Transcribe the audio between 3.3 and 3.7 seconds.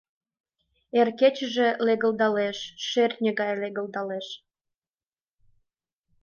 гай